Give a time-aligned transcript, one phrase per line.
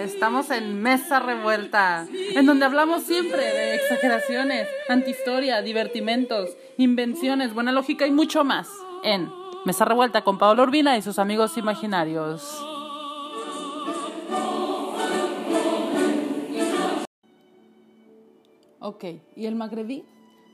[0.00, 8.06] Estamos en Mesa Revuelta, en donde hablamos siempre de exageraciones, antihistoria, divertimentos, invenciones, buena lógica
[8.06, 8.70] y mucho más.
[9.04, 9.30] En
[9.66, 12.64] Mesa Revuelta con Pablo Urbina y sus amigos imaginarios.
[18.78, 19.04] Ok,
[19.36, 20.06] y el magrebí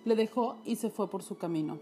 [0.05, 1.79] le dejó y se fue por su camino.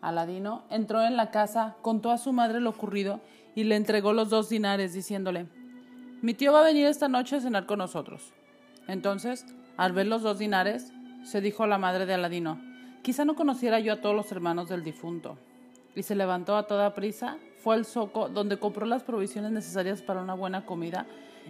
[0.00, 3.20] Aladino entró en la casa, contó a su madre lo ocurrido
[3.54, 5.46] y le entregó los dos dinares, diciéndole,
[6.22, 8.32] mi tío va a venir esta noche a cenar con nosotros.
[8.86, 9.44] Entonces,
[9.76, 10.92] al ver los dos dinares,
[11.24, 12.60] se dijo la madre de Aladino,
[13.02, 15.36] quizá no conociera yo a todos los hermanos del difunto.
[15.96, 20.22] Y se levantó a toda prisa, fue al zoco, donde compró las provisiones necesarias para
[20.22, 21.06] una buena comida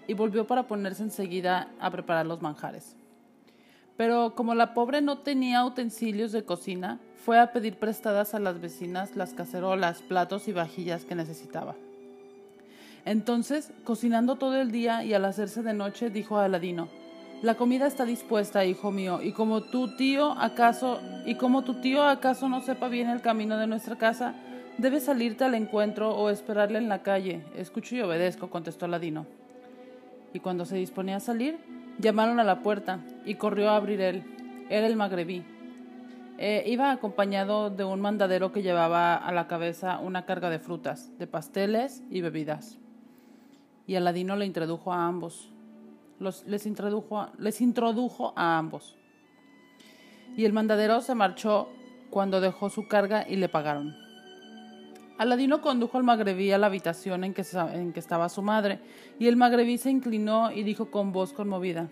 [0.07, 2.97] y volvió para ponerse enseguida a preparar los manjares.
[3.99, 8.59] Pero como la pobre no tenía utensilios de cocina, fue a pedir prestadas a las
[8.59, 11.77] vecinas las cacerolas, platos y vajillas que necesitaba.
[13.05, 16.89] Entonces, cocinando todo el día y al hacerse de noche, dijo a Aladino,
[17.43, 22.05] La comida está dispuesta, hijo mío, y como tu tío acaso, y como tu tío
[22.05, 24.35] acaso no sepa bien el camino de nuestra casa,
[24.79, 27.45] debes salirte al encuentro o esperarle en la calle.
[27.57, 29.27] Escucho y obedezco, contestó Aladino.
[30.33, 31.59] Y cuando se disponía a salir,
[31.99, 34.23] llamaron a la puerta, y corrió a abrir él.
[34.71, 35.43] Era el magrebí.
[36.39, 41.11] Eh, iba acompañado de un mandadero que llevaba a la cabeza una carga de frutas,
[41.19, 42.79] de pasteles y bebidas
[43.87, 45.51] y Aladino le introdujo a ambos.
[46.19, 48.97] les, introdujo, les introdujo a ambos.
[50.37, 51.69] Y el mandadero se marchó
[52.11, 53.95] cuando dejó su carga y le pagaron.
[55.19, 58.81] Aladino condujo al magrebí a la habitación en que, en que estaba su madre,
[59.19, 61.89] y el magrebí se inclinó y dijo con voz conmovida,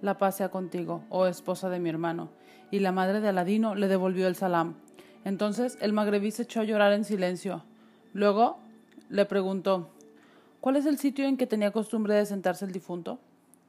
[0.00, 2.30] La paz sea contigo, oh esposa de mi hermano.
[2.70, 4.74] Y la madre de Aladino le devolvió el salam.
[5.24, 7.64] Entonces el magrebí se echó a llorar en silencio.
[8.12, 8.58] Luego
[9.08, 9.90] le preguntó,
[10.64, 13.18] ¿Cuál es el sitio en que tenía costumbre de sentarse el difunto?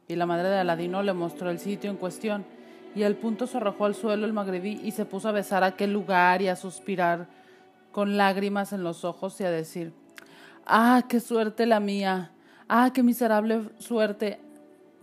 [0.08, 2.46] Y la madre de Aladino le mostró el sitio en cuestión,
[2.96, 5.92] y al punto se arrojó al suelo el magrebí y se puso a besar aquel
[5.92, 7.28] lugar y a suspirar
[7.92, 9.92] con lágrimas en los ojos y a decir
[10.66, 12.32] Ah, qué suerte la mía.
[12.70, 14.40] Ah, qué miserable suerte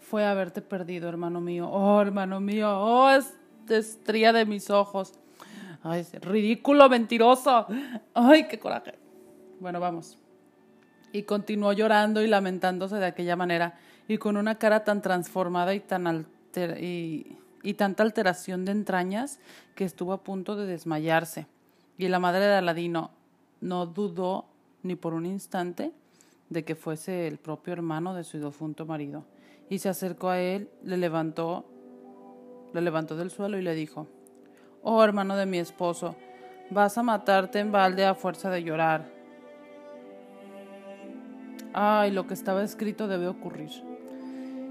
[0.00, 1.69] fue haberte perdido, hermano mío.
[1.69, 2.71] Oh, hermano mío.
[2.71, 3.34] Oh, es
[3.69, 5.12] estría de mis ojos.
[5.83, 7.67] Ay, ridículo, mentiroso.
[8.15, 8.94] Ay, qué coraje.
[9.61, 10.17] Bueno, vamos
[11.12, 13.78] y continuó llorando y lamentándose de aquella manera
[14.09, 16.27] y con una cara tan transformada y tan
[16.81, 19.39] y, y tanta alteración de entrañas
[19.75, 21.47] que estuvo a punto de desmayarse.
[21.99, 23.11] Y la madre de Aladino
[23.61, 24.47] no dudó
[24.83, 25.93] ni por un instante
[26.50, 29.25] de que fuese el propio hermano de su difunto marido,
[29.71, 31.65] y se acercó a él, le levantó,
[32.75, 34.06] le levantó del suelo y le dijo
[34.83, 36.17] Oh hermano de mi esposo,
[36.71, 39.22] vas a matarte en balde a fuerza de llorar.
[41.75, 43.71] Ay, lo que estaba escrito debe ocurrir.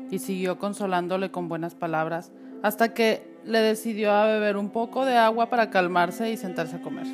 [0.10, 2.32] Y siguió consolándole con buenas palabras,
[2.64, 6.82] hasta que le decidió a beber un poco de agua para calmarse y sentarse a
[6.82, 7.08] comer.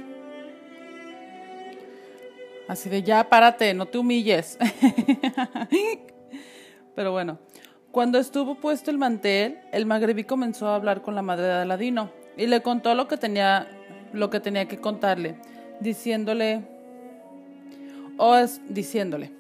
[2.68, 4.58] Así de ya, párate, no te humilles.
[6.96, 7.40] Pero bueno,
[7.92, 12.12] cuando estuvo puesto el mantel, el magrebí comenzó a hablar con la madre de Aladino
[12.36, 13.68] y le contó lo que tenía,
[14.12, 15.36] lo que, tenía que contarle,
[15.80, 16.62] diciéndole,
[18.18, 18.36] o
[18.68, 19.32] diciéndole,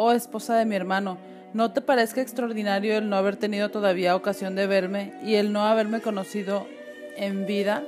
[0.00, 1.18] oh esposa de mi hermano,
[1.54, 5.64] ¿no te parezca extraordinario el no haber tenido todavía ocasión de verme y el no
[5.64, 6.68] haberme conocido
[7.16, 7.82] en vida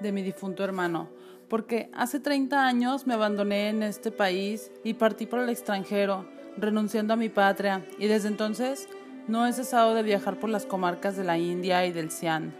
[0.00, 1.10] de mi difunto hermano?
[1.50, 6.24] Porque hace 30 años me abandoné en este país y partí por el extranjero,
[6.56, 8.88] renunciando a mi patria, y desde entonces
[9.28, 12.54] no he cesado de viajar por las comarcas de la India y del Sian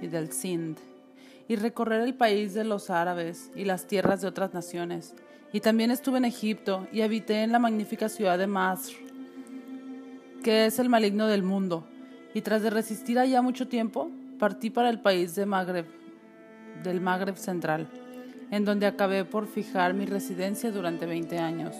[0.00, 0.78] y del Sindh,
[1.48, 5.14] y recorrer el país de los árabes y las tierras de otras naciones
[5.52, 8.94] y también estuve en Egipto y habité en la magnífica ciudad de Masr,
[10.42, 11.86] que es el maligno del mundo.
[12.34, 15.86] Y tras de resistir allá mucho tiempo, partí para el país de Magreb,
[16.84, 17.88] del Magreb central,
[18.50, 21.74] en donde acabé por fijar mi residencia durante 20 años.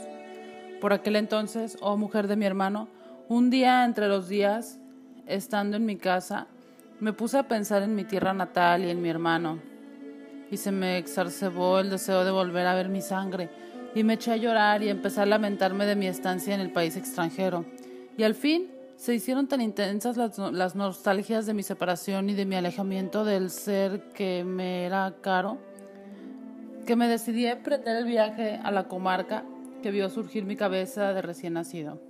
[0.80, 2.88] Por aquel entonces, oh mujer de mi hermano,
[3.28, 4.80] un día entre los días,
[5.26, 6.48] estando en mi casa,
[6.98, 9.60] me puse a pensar en mi tierra natal y en mi hermano,
[10.50, 13.48] y se me exacerbó el deseo de volver a ver mi sangre
[13.94, 16.96] y me eché a llorar y empecé a lamentarme de mi estancia en el país
[16.96, 17.64] extranjero.
[18.16, 22.56] Y al fin se hicieron tan intensas las, nostalgias de mi separación y de mi
[22.56, 25.58] alejamiento del ser que me era caro,
[26.86, 29.44] que me decidí a emprender el viaje a la comarca
[29.82, 32.00] que vio surgir mi cabeza de recién nacido.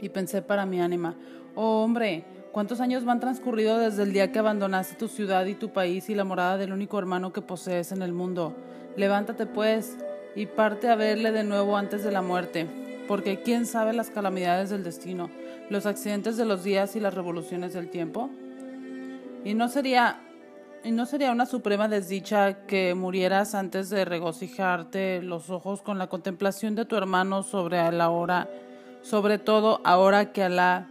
[0.00, 1.16] Y pensé para mi ánima,
[1.54, 2.24] oh hombre,
[2.58, 6.16] ¿Cuántos años van transcurrido desde el día que abandonaste tu ciudad y tu país y
[6.16, 8.52] la morada del único hermano que posees en el mundo?
[8.96, 9.96] Levántate pues
[10.34, 12.66] y parte a verle de nuevo antes de la muerte.
[13.06, 15.30] porque quién sabe las calamidades del destino,
[15.70, 18.28] los accidentes de los días y las revoluciones del tiempo.
[19.44, 20.18] Y no sería
[20.82, 26.08] y no sería una suprema desdicha que murieras antes de regocijarte los ojos con la
[26.08, 28.48] contemplación de tu hermano sobre la hora,
[29.02, 30.88] sobre todo ahora que Alá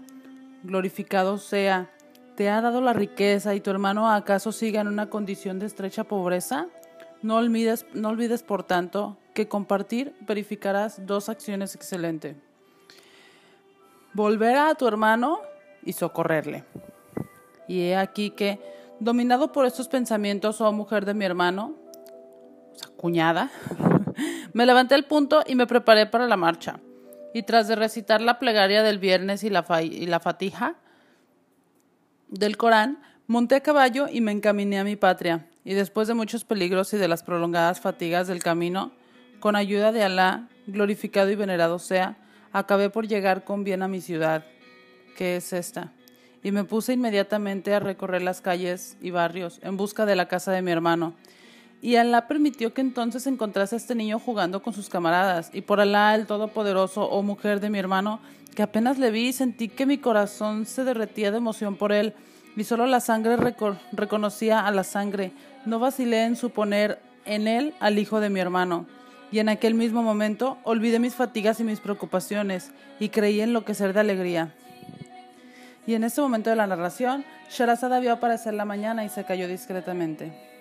[0.63, 1.92] glorificado sea,
[2.36, 6.04] te ha dado la riqueza y tu hermano acaso siga en una condición de estrecha
[6.04, 6.68] pobreza?
[7.21, 12.36] No olvides, no olvides por tanto que compartir verificarás dos acciones excelentes.
[14.13, 15.39] Volver a tu hermano
[15.83, 16.63] y socorrerle.
[17.68, 18.60] Y he aquí que,
[19.00, 21.74] dominado por estos pensamientos, oh mujer de mi hermano,
[22.74, 23.51] o sea, cuñada,
[24.53, 26.80] me levanté el punto y me preparé para la marcha.
[27.38, 30.07] Y tras de recitar la plegaria del viernes y la, y
[32.30, 32.98] del Corán,
[33.28, 35.45] monté a caballo y me encaminé a mi patria.
[35.63, 38.92] Y después de muchos peligros y de las prolongadas fatigas del camino,
[39.39, 42.18] con ayuda de Alá, glorificado y venerado sea,
[42.54, 44.44] acabé por llegar con bien a mi ciudad,
[45.16, 45.94] que es esta,
[46.42, 50.51] y me puse inmediatamente a recorrer las calles y barrios en busca de la casa
[50.51, 51.13] de mi hermano.
[51.81, 55.79] Y Alá permitió que entonces encontrase a este niño jugando con sus camaradas, y por
[55.79, 58.19] Alá el Todopoderoso, oh mujer de mi hermano,
[58.56, 62.13] que apenas le vi sentí que mi corazón se derretía de emoción por él,
[62.56, 63.38] y solo la sangre
[63.91, 65.31] reconocía a la sangre.
[65.65, 68.88] No vacilé en suponer en él al hijo de mi hermano
[69.31, 74.00] y en aquel mismo momento olvidé mis fatigas y mis preocupaciones y creí enloquecer de
[74.00, 74.53] alegría.
[75.85, 79.47] Y en ese momento de la narración, Sharazada vio aparecer la mañana y se cayó
[79.47, 80.56] discretamente.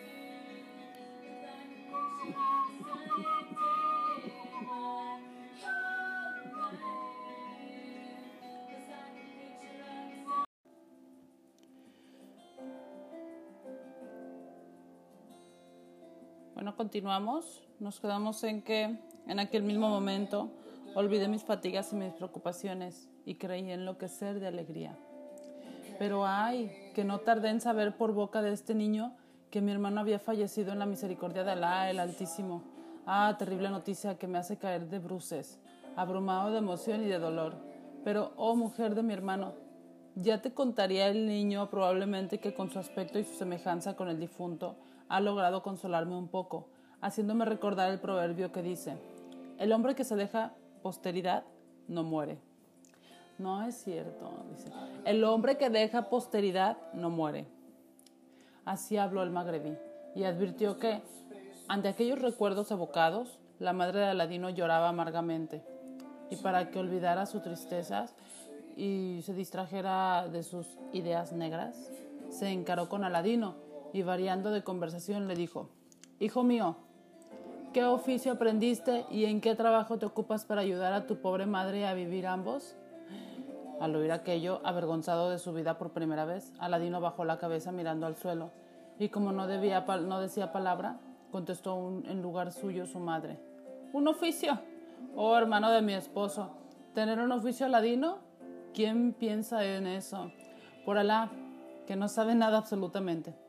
[16.57, 17.63] Bueno, continuamos.
[17.81, 20.49] Nos quedamos en que en aquel mismo momento
[20.95, 24.97] olvidé mis fatigas y mis preocupaciones y creí enloquecer de alegría.
[25.99, 29.15] Pero ay, que no tardé en saber por boca de este niño
[29.51, 32.63] que mi hermano había fallecido en la misericordia de Alá, el Altísimo.
[33.05, 35.61] Ah, terrible noticia que me hace caer de bruces,
[35.95, 37.55] abrumado de emoción y de dolor.
[38.03, 39.53] Pero, oh mujer de mi hermano,
[40.15, 44.19] ya te contaría el niño probablemente que con su aspecto y su semejanza con el
[44.19, 44.77] difunto
[45.09, 46.69] ha logrado consolarme un poco,
[47.01, 48.97] haciéndome recordar el proverbio que dice,
[49.59, 51.45] el hombre que se deja posteridad
[51.89, 52.39] no muere.
[53.39, 54.71] No es cierto, dice,
[55.05, 57.47] el hombre que deja posteridad no muere.
[58.65, 59.77] Así habló el magrebí
[60.15, 61.03] y advirtió que,
[61.69, 65.63] ante aquellos recuerdos evocados, la madre de Aladino lloraba amargamente
[66.31, 68.15] y para que olvidara sus tristezas
[68.77, 71.91] y se distrajera de sus ideas negras,
[72.31, 73.66] se encaró con Aladino
[73.97, 75.71] y variando de conversación le dijo,
[76.21, 76.77] Hijo mío,
[77.73, 81.87] ¿qué oficio aprendiste y en qué trabajo te ocupas para ayudar a tu pobre madre
[81.87, 82.77] a vivir ambos?
[83.81, 88.07] Al oír aquello, avergonzado de su vida por primera vez, Aladino bajó la cabeza mirando
[88.07, 88.51] al suelo
[88.99, 90.99] y como no, debía, no decía palabra,
[91.33, 93.39] contestó en lugar suyo su madre.
[93.95, 94.61] ¿Un oficio?
[95.15, 96.51] Oh, hermano de mi esposo,
[96.95, 98.19] ¿tener un oficio Aladino?
[98.75, 100.31] ¿Quién piensa en eso?
[100.85, 101.31] Por Alá,
[101.87, 103.46] que no sabe nada absolutamente.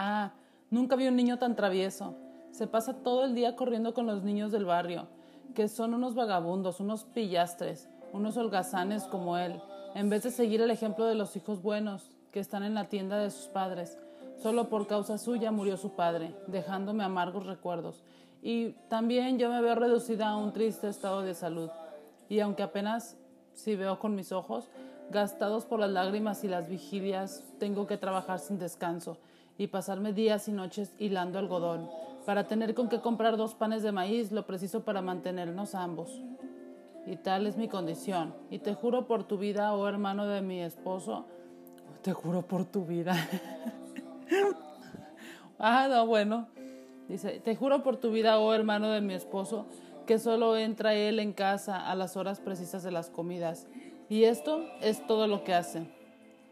[0.00, 0.30] Ah,
[0.70, 2.14] nunca vi un niño tan travieso.
[2.52, 5.08] Se pasa todo el día corriendo con los niños del barrio,
[5.56, 9.60] que son unos vagabundos, unos pillastres, unos holgazanes como él,
[9.96, 13.18] en vez de seguir el ejemplo de los hijos buenos que están en la tienda
[13.18, 13.98] de sus padres.
[14.40, 18.04] Solo por causa suya murió su padre, dejándome amargos recuerdos.
[18.40, 21.70] Y también yo me veo reducida a un triste estado de salud.
[22.28, 23.16] Y aunque apenas
[23.52, 24.68] si veo con mis ojos,
[25.10, 29.18] gastados por las lágrimas y las vigilias, tengo que trabajar sin descanso
[29.58, 31.90] y pasarme días y noches hilando algodón,
[32.24, 36.22] para tener con qué comprar dos panes de maíz, lo preciso para mantenernos ambos.
[37.06, 38.34] Y tal es mi condición.
[38.50, 41.26] Y te juro por tu vida, oh hermano de mi esposo,
[42.02, 43.16] te juro por tu vida.
[45.58, 46.46] ah, no, bueno.
[47.08, 49.66] Dice, te juro por tu vida, oh hermano de mi esposo,
[50.06, 53.66] que solo entra él en casa a las horas precisas de las comidas.
[54.08, 55.86] Y esto es todo lo que hace.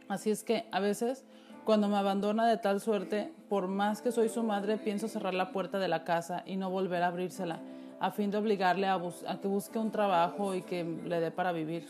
[0.09, 1.25] Así es que a veces
[1.67, 5.51] cuando me abandona de tal suerte, por más que soy su madre, pienso cerrar la
[5.51, 7.59] puerta de la casa y no volver a abrírsela,
[7.99, 9.01] a fin de obligarle a,
[9.43, 11.89] que busque un trabajo y que le dé para vivir.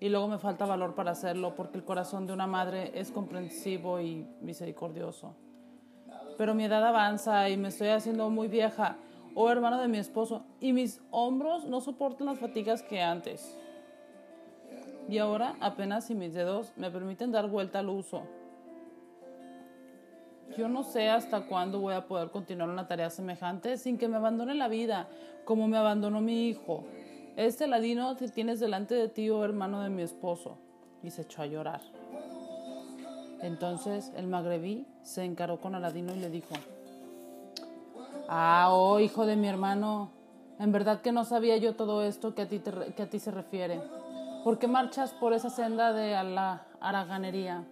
[0.00, 4.00] Y luego me falta valor para hacerlo, porque el corazón de una madre es comprensivo
[4.02, 5.34] y misericordioso.
[6.36, 8.96] Pero mi edad avanza y me estoy haciendo muy vieja,
[9.34, 13.58] oh hermano de mi esposo, y mis hombros no soportan las fatigas que antes.
[15.08, 18.39] Y ahora apenas si mis dedos me permiten dar vuelta al uso
[20.56, 24.16] yo no sé hasta cuándo voy a poder continuar una tarea semejante sin que me
[24.16, 25.08] abandone la vida,
[25.44, 26.84] como me abandonó mi hijo.
[27.36, 30.58] Este ladino que tienes delante de ti, oh hermano de mi esposo.
[31.02, 31.80] Y se echó a llorar.
[33.40, 36.54] Entonces el magrebí se encaró con Aladino y le dijo,
[38.28, 40.10] Ah, oh hijo de mi hermano,
[40.58, 42.60] en verdad que no sabía yo todo esto que a ti,
[42.94, 43.80] que a ti se refiere.
[44.44, 47.64] ¿Por qué marchas por esa senda de la haraganería?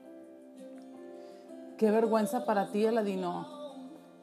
[1.78, 3.46] Qué vergüenza para ti, Aladino.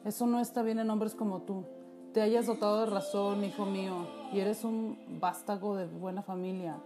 [0.04, 1.64] Eso no está bien en hombres como tú.
[2.12, 6.76] Te hayas dotado de razón, hijo mío, y eres un vástago de buena familia.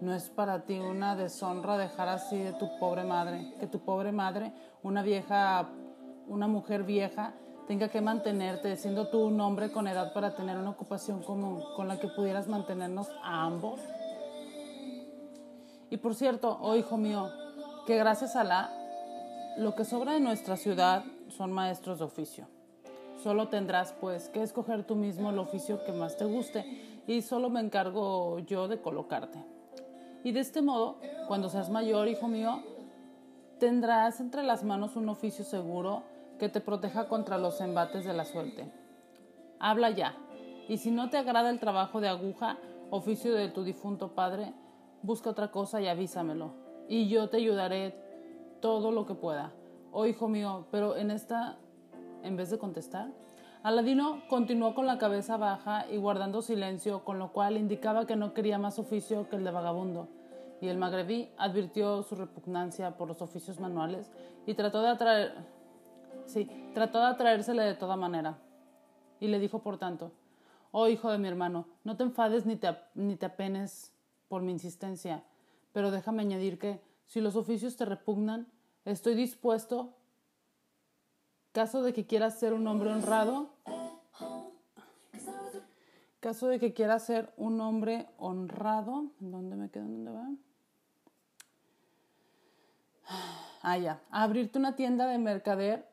[0.00, 4.12] No es para ti una deshonra dejar así de tu pobre madre, que tu pobre
[4.12, 4.52] madre,
[4.84, 5.68] una vieja,
[6.28, 7.34] una mujer vieja,
[7.66, 11.88] tenga que mantenerte, siendo tú un hombre con edad para tener una ocupación común con
[11.88, 13.80] la que pudieras mantenernos a ambos.
[15.90, 17.28] Y por cierto, oh hijo mío,
[17.88, 18.81] que gracias a la,
[19.56, 22.48] lo que sobra de nuestra ciudad son maestros de oficio.
[23.22, 27.50] Solo tendrás pues que escoger tú mismo el oficio que más te guste y solo
[27.50, 29.38] me encargo yo de colocarte.
[30.24, 32.62] Y de este modo, cuando seas mayor, hijo mío,
[33.58, 36.02] tendrás entre las manos un oficio seguro
[36.38, 38.72] que te proteja contra los embates de la suerte.
[39.58, 40.16] Habla ya,
[40.68, 42.58] y si no te agrada el trabajo de aguja,
[42.90, 44.52] oficio de tu difunto padre,
[45.02, 46.54] busca otra cosa y avísamelo,
[46.88, 48.01] y yo te ayudaré
[48.62, 49.52] todo lo que pueda.
[49.90, 51.58] Oh hijo mío, pero en esta
[52.22, 53.10] en vez de contestar.
[53.62, 58.32] Aladino continuó con la cabeza baja y guardando silencio, con lo cual indicaba que no
[58.32, 60.08] quería más oficio que el de vagabundo.
[60.60, 64.10] Y el magrebí advirtió su repugnancia por los oficios manuales
[64.46, 65.34] y trató de atraer,
[66.24, 68.38] sí, trató de atraérsele de toda manera.
[69.20, 70.12] Y le dijo, por tanto,
[70.70, 73.92] oh hijo de mi hermano, no te enfades ni te, ni te apenes
[74.28, 75.24] por mi insistencia,
[75.72, 78.46] pero déjame añadir que, si los oficios te repugnan,
[78.84, 79.96] estoy dispuesto
[81.52, 83.50] Caso de que quieras ser un hombre honrado.
[86.18, 89.10] Caso de que quieras ser un hombre honrado.
[89.20, 89.84] ¿Dónde me quedo?
[89.84, 90.30] ¿Dónde va?
[93.60, 94.00] Ah, ya.
[94.10, 95.86] abrirte una tienda de mercader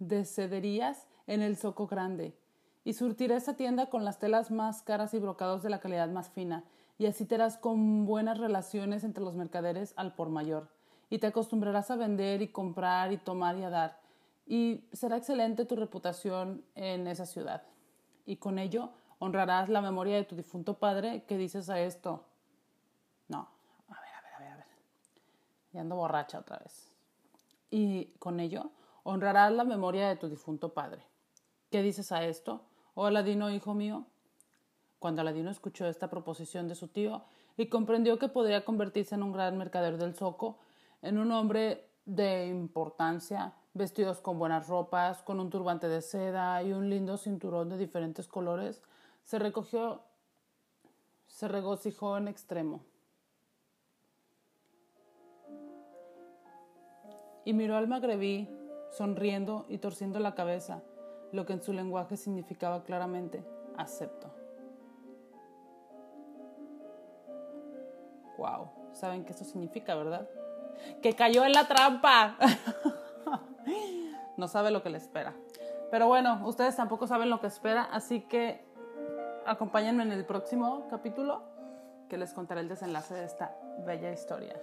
[0.00, 2.36] de cederías en el Soco Grande
[2.82, 6.28] y surtir esa tienda con las telas más caras y brocados de la calidad más
[6.28, 6.64] fina.
[6.98, 10.68] Y así te harás con buenas relaciones entre los mercaderes al por mayor.
[11.10, 14.04] Y te acostumbrarás a vender y comprar y tomar y a dar
[14.46, 17.62] y será excelente tu reputación en esa ciudad.
[18.26, 22.24] Y con ello honrarás la memoria de tu difunto padre que dices a esto.
[23.28, 23.48] No,
[23.88, 24.66] a ver, a ver, a ver, a ver.
[25.72, 26.90] Y ando borracha otra vez.
[27.70, 28.70] Y con ello
[29.02, 31.02] honrarás la memoria de tu difunto padre.
[31.70, 32.62] ¿Qué dices a esto?
[32.94, 34.06] Oh Aladino, hijo mío.
[35.04, 37.24] Cuando Aladino escuchó esta proposición de su tío
[37.58, 40.56] y comprendió que podría convertirse en un gran mercader del Zoco,
[41.02, 46.72] en un hombre de importancia, vestidos con buenas ropas, con un turbante de seda y
[46.72, 48.80] un lindo cinturón de diferentes colores,
[49.24, 50.00] se recogió,
[51.26, 52.80] se regocijó en extremo.
[57.44, 58.48] Y miró al magrebí,
[58.90, 60.82] sonriendo y torciendo la cabeza,
[61.30, 63.44] lo que en su lenguaje significaba claramente,
[63.76, 64.33] acepto.
[68.38, 70.28] Wow, saben qué eso significa, ¿verdad?
[71.02, 72.36] Que cayó en la trampa.
[74.36, 75.34] no sabe lo que le espera.
[75.90, 78.64] Pero bueno, ustedes tampoco saben lo que espera, así que
[79.46, 81.42] acompáñenme en el próximo capítulo
[82.08, 84.54] que les contaré el desenlace de esta bella historia.